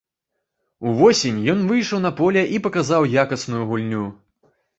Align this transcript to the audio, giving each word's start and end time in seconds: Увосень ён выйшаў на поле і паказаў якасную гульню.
Увосень 0.91 1.37
ён 1.53 1.59
выйшаў 1.73 2.01
на 2.07 2.11
поле 2.21 2.43
і 2.57 2.63
паказаў 2.65 3.07
якасную 3.27 3.63
гульню. 3.75 4.03